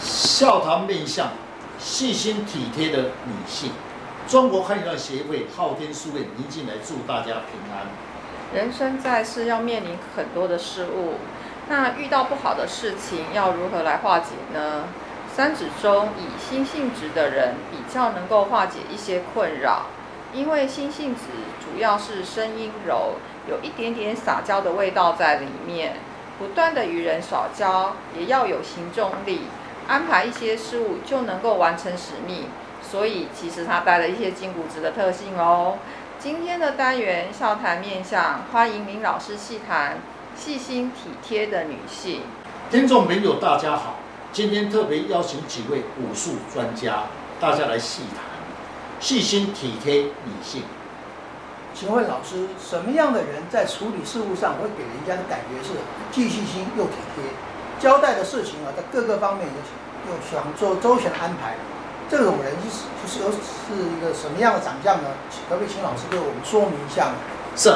[0.00, 1.28] 笑谈面相
[1.78, 3.70] 细心体贴的女性。
[4.26, 7.86] 中国汉语协会昊天书院宁静来祝大家平安。
[8.54, 11.14] 人生在世要面临很多的事物，
[11.68, 14.84] 那遇到不好的事情要如何来化解呢？
[15.34, 19.86] 三指中以心性子的人比较能够化解一些困扰，
[20.32, 21.24] 因为心性子
[21.60, 23.14] 主要是声音柔，
[23.48, 25.96] 有一点点撒娇的味道在里面，
[26.38, 29.42] 不断的与人撒娇，也要有行动力，
[29.90, 32.44] 安排一些事物就能够完成使命。
[32.80, 35.78] 所以其实它带了一些金骨子的特性哦。
[36.20, 39.98] 今天的单元笑谈面向，欢迎林老师细谈
[40.36, 42.22] 细心体贴的女性。
[42.70, 43.96] 听众朋友大家好，
[44.32, 47.04] 今天特别邀请几位武术专家，
[47.40, 48.24] 大家来细谈
[49.00, 50.62] 细心体贴女性。
[51.74, 55.74] 请问老师，什么样的人在处理事务上会给人家的感觉是
[56.12, 57.24] 既细心又体贴？
[57.80, 61.56] 交代的事情啊，在各个方面又又想做周全安排。
[62.10, 65.08] 这种人是就是有是一个什么样的长相呢？
[65.48, 67.14] 可不可以请老师给我们说明一下呢？
[67.56, 67.72] 是，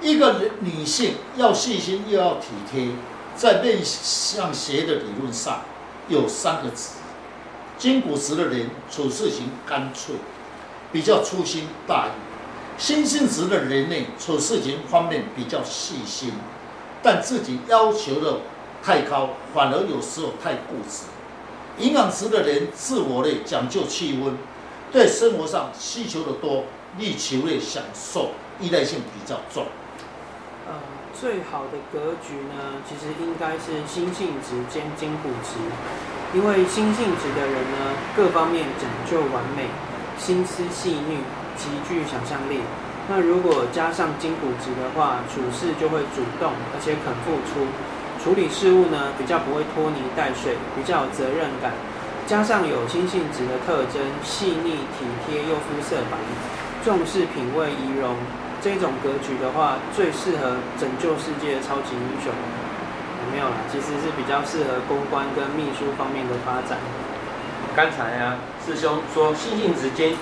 [0.00, 2.88] 一个女性要细心又要体贴，
[3.36, 5.60] 在面向学的理论上
[6.08, 6.94] 有三个字：
[7.76, 10.14] 金骨子的人处事情干脆，
[10.90, 12.10] 比较粗心大意；
[12.78, 16.32] 心性子的人呢，处事情方面比较细心，
[17.02, 18.38] 但自己要求的
[18.82, 21.04] 太高，反而有时候太固执。
[21.78, 24.36] 营养值的人，自我类讲究气温，
[24.90, 26.64] 对生活上需求的多，
[26.98, 29.66] 力求类享受，依赖性比较重。
[30.66, 30.74] 呃，
[31.18, 35.54] 最好的格局呢，其实应该是心性值兼金骨值，
[36.36, 39.68] 因为心性值的人呢，各方面讲究完美，
[40.18, 41.18] 心思细腻，
[41.56, 42.60] 极具想象力。
[43.08, 47.66] 那如果加上金骨值的话，处事就会主动，而且肯付出。
[48.22, 51.72] 处理事务呢，比较不会拖泥带水，比较有责任感，
[52.26, 56.18] 加上有辛性质的特征，细腻体贴又肤色白，
[56.84, 58.16] 重视品味仪容，
[58.60, 62.32] 这种格局的话，最适合拯救世界的超级英雄。
[63.22, 63.54] 有没有啦？
[63.70, 66.78] 其实是比较适合公关跟秘书方面的发展。
[67.76, 70.12] 刚才啊，师兄说辛性质兼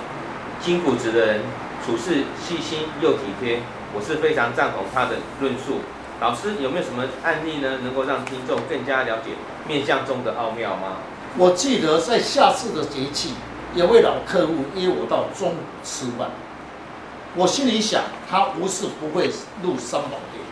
[0.61, 1.41] 金骨质的人
[1.85, 3.61] 处事细心又体贴，
[3.95, 5.81] 我是非常赞同他的论述。
[6.21, 7.79] 老师有没有什么案例呢？
[7.85, 9.33] 能够让听众更加了解
[9.69, 10.97] 面相中的奥妙吗？
[11.37, 13.35] 我记得在夏至的节气，
[13.75, 16.31] 有位老客户约我到中午吃饭。
[17.35, 19.31] 我心里想，他无事不会
[19.63, 20.43] 入三宝殿，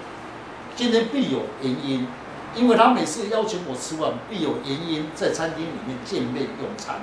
[0.76, 2.06] 今天必有原因，
[2.54, 6.96] 因为他每次邀请我吃饭，必有原因在餐厅里面见面用餐。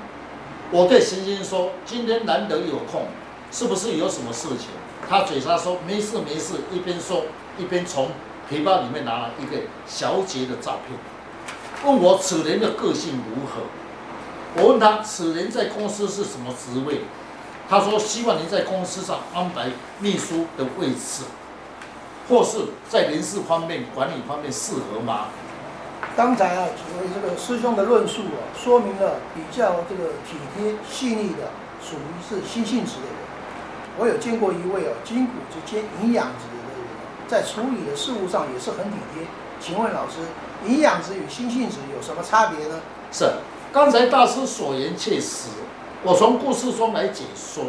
[0.69, 3.07] 我对神仙说：“今天难得有空，
[3.51, 4.67] 是不是有什么事情？”
[5.09, 7.23] 他嘴上说：“没事没事。”一边说
[7.57, 8.11] 一边从
[8.51, 10.99] 皮包里面拿了一个小姐的照片，
[11.85, 13.61] 问我此人的个性如何。
[14.57, 17.03] 我问他此人在公司是什么职位，
[17.69, 19.69] 他说希望您在公司上安排
[19.99, 21.23] 秘书的位置，
[22.27, 22.57] 或是
[22.89, 25.27] 在人事方面、管理方面适合吗？
[26.17, 31.51] 刚才啊，几位这个师兄的论述啊，说明了比较这个体贴细腻的，
[31.81, 33.15] 属于是心性职的人。
[33.97, 36.51] 我有见过一位啊，筋骨之间营养质。
[37.31, 39.23] 在处理的事务上也是很体贴。
[39.61, 40.17] 请问老师，
[40.67, 42.81] 营养值与心性值有什么差别呢？
[43.09, 43.31] 是，
[43.71, 45.47] 刚才大师所言切实。
[46.03, 47.63] 我从故事中来解说。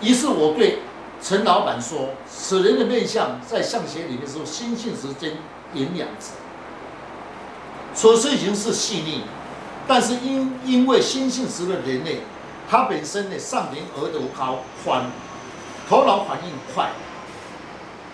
[0.00, 0.78] 于是我对
[1.20, 5.32] 陈老板说：“此人的面相在相学里面说心性质兼
[5.74, 6.30] 营养值，
[7.96, 9.24] 处事情是细腻，
[9.88, 12.10] 但是因因为心性质的人呢，
[12.70, 15.06] 他本身呢上庭额头高宽，
[15.88, 16.90] 头脑反应快，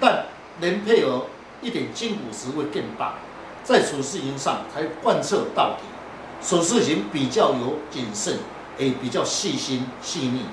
[0.01, 0.25] 但。”
[0.61, 1.27] 能配合
[1.61, 3.15] 一点金骨质会更棒，
[3.63, 5.85] 在处事情上才贯彻到底，
[6.47, 8.39] 处事情比较有谨慎，
[8.79, 10.47] 也比较细心细腻。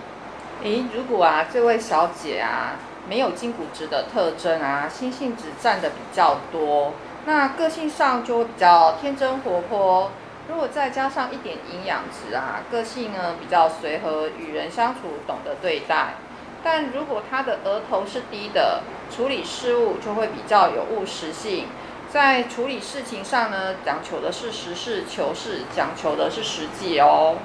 [0.63, 2.75] 诶，如果啊，这位小姐啊，
[3.09, 6.93] 没有金骨质的特征啊，心性质占的比较多，
[7.25, 10.11] 那个性上就会比较天真活泼。
[10.47, 16.15] 如果再加上一点营养质啊，个性呢比较随和，与人相处懂得对待。
[16.63, 21.65] 但如果他的额头是低的，处理事务就会比较有务实性，
[22.11, 27.37] 在处理事情上呢，讲求的是实事求是，讲求的是实际哦。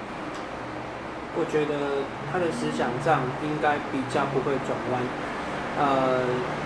[1.38, 5.00] 我觉得他的思想上应该比较不会转弯。
[5.78, 6.20] 呃，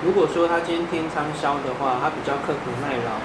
[0.04, 3.18] 如果说他今天天仓枭的话，他比较刻苦耐劳，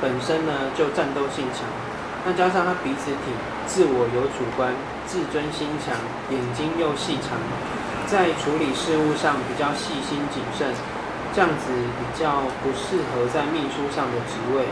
[0.00, 1.64] 本身呢就战斗性强，
[2.24, 3.32] 那加上他鼻子挺，
[3.66, 4.72] 自我有主观，
[5.06, 5.96] 自尊心强，
[6.28, 7.36] 眼睛又细长。
[8.10, 10.74] 在处理事务上比较细心谨慎，
[11.32, 14.64] 这样子比较不适合在秘书上的职位。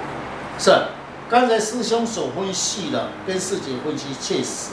[0.59, 0.73] 是，
[1.31, 4.73] 刚才师兄所分析的跟师姐分析确实。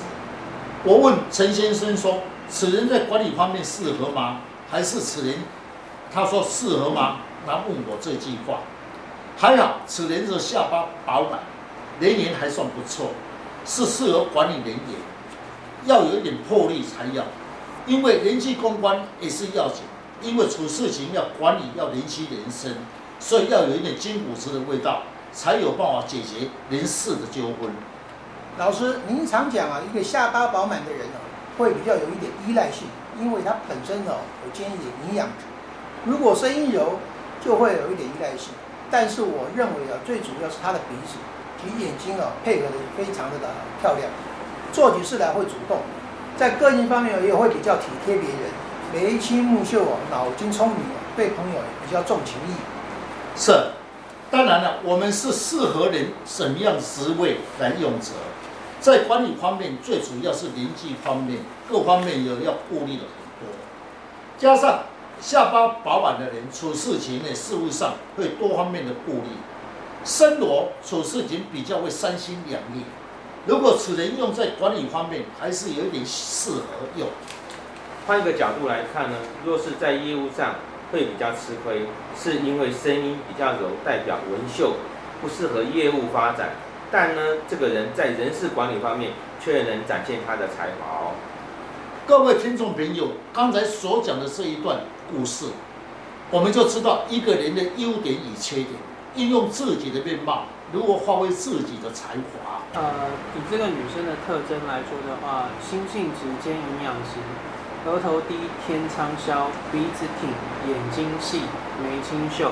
[0.84, 4.40] 我问陈先生说：“此人在管理方面适合吗？
[4.72, 5.36] 还是此人？”
[6.12, 8.62] 他说：“适合吗？”然后问我这句话。
[9.38, 11.40] 还好，此人的下巴饱满，
[12.00, 13.12] 人缘还算不错，
[13.64, 14.80] 是适合管理人员。
[15.86, 17.24] 要有一点魄力才要，
[17.86, 19.84] 因为人际公关也是要紧。
[20.22, 22.72] 因为处事情要管理，要人妻人生，
[23.20, 27.70] 所以要有一点金骨子的味道，才有办法解决人事的纠纷。
[28.58, 31.22] 老师，您常讲啊，一个下巴饱满的人呢、啊，
[31.60, 32.88] 会比较有一点依赖性，
[33.20, 35.46] 因为他本身呢、啊、有兼一点营养值。
[36.06, 36.98] 如果声音柔，
[37.44, 38.54] 就会有一点依赖性。
[38.90, 41.20] 但是我认为啊，最主要是他的鼻子
[41.62, 43.38] 及眼睛啊，配合的非常的
[43.82, 44.10] 漂亮，
[44.72, 45.80] 做起事来会主动，
[46.38, 48.40] 在个性方面也会比较体贴别人。
[48.94, 50.78] 眉清目秀啊，脑筋聪明，
[51.18, 52.56] 对朋友也比较重情义。
[53.36, 53.52] 是，
[54.32, 58.12] 当然了，我们是适合人什么样职位来用者，
[58.80, 61.40] 在管理方面，最主要是人际方面，
[61.70, 63.50] 各方面也要顾虑的很多。
[64.38, 64.84] 加上
[65.20, 69.30] 下巴饱满的人，处事情呢，事务上会多方面的顾虑，
[70.06, 72.84] 身弱处事情比较会三心两意。
[73.48, 77.08] 如果此人用在管理方面，还是有点适合用。
[78.08, 80.56] 换一个角度来看呢，若是在业务上
[80.92, 81.86] 会比较吃亏，
[82.18, 84.74] 是因为声音比较柔，代表文秀，
[85.22, 86.56] 不适合业务发展。
[86.92, 89.12] 但呢，这个人在人事管理方面
[89.44, 91.12] 却能展现他的才华哦。
[92.08, 94.82] 各位听众朋友，刚才所讲的这一段
[95.12, 95.46] 故事，
[96.32, 98.70] 我们就知道一个人的优点与缺点，
[99.16, 102.62] 运用自己的面貌，如何发挥自己的才华。
[102.74, 107.22] 呃，以这个女生的特征来说的话，心性直兼营养型。
[107.86, 108.36] 额头低，
[108.66, 110.30] 天仓消，鼻子挺，
[110.68, 111.42] 眼睛细，
[111.82, 112.52] 眉清秀。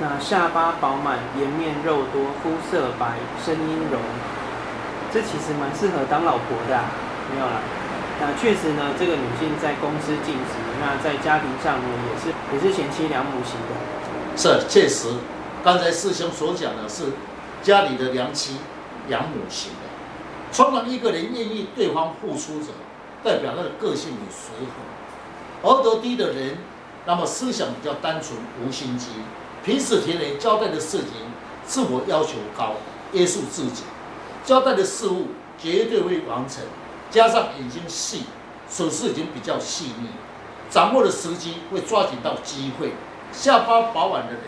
[0.00, 3.98] 那下巴饱满，颜面肉多，肤色白，声音柔。
[5.12, 6.90] 这其实蛮适合当老婆的啊，
[7.30, 7.60] 没有啦。
[8.20, 13.76] 那确实呢，这个女性在公司尽职，那在家庭上呢，也是也是贤妻良母型的。
[14.34, 15.08] 是，确实，
[15.64, 17.04] 刚才师兄所讲的是
[17.62, 18.58] 家里的良妻
[19.08, 20.54] 良母型的。
[20.54, 22.70] 通常一个人愿意对方付出者。
[23.24, 26.58] 代表他的个性与随和，额头低的人，
[27.06, 29.06] 那么思想比较单纯，无心机，
[29.64, 31.08] 平时听人交代的事情，
[31.64, 32.74] 自我要求高，
[33.14, 33.84] 约束自己，
[34.44, 35.28] 交代的事物
[35.58, 36.64] 绝对会完成。
[37.10, 38.24] 加上眼睛细，
[38.68, 40.08] 手势已经比较细腻，
[40.68, 42.92] 掌握的时机会抓紧到机会。
[43.32, 44.42] 下巴饱满的人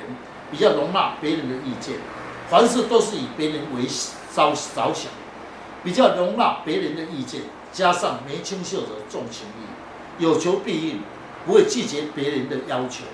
[0.50, 1.96] 比较容纳别人的意见，
[2.48, 5.10] 凡事都是以别人为着着想，
[5.82, 7.42] 比较容纳别人的意见。
[7.72, 11.02] 加上眉清秀的重情义，有求必应，
[11.44, 13.04] 不会拒绝别人的要求。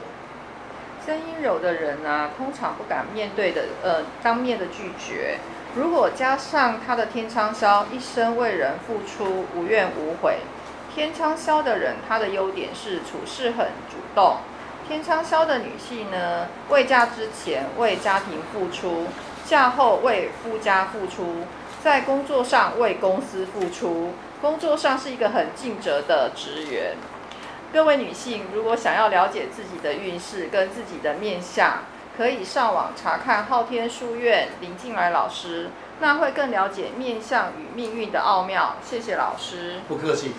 [1.04, 5.38] 声音柔的人呢、啊，通常不敢面对的，呃，当面的拒绝。
[5.74, 10.36] 如果加上他的天仓削，一生为人付出，无怨无悔。
[10.94, 14.36] 天仓削的人，他的优点是处事很主动。
[14.88, 19.06] 天仓削的女性呢，未嫁之前为家庭付出，
[19.46, 21.44] 嫁后为夫家付出，
[21.82, 24.12] 在工作上为公司付出。
[24.40, 26.96] 工作上是一个很尽责的职员。
[27.72, 31.84] 各位女性，如果想要了解自己的运势跟自己的面相，
[32.16, 35.70] 可以上网查看昊天书院林进来老师，
[36.00, 38.74] 那会更了解面相与命运的奥妙。
[38.84, 39.76] 谢谢老师。
[39.88, 40.32] 不客气。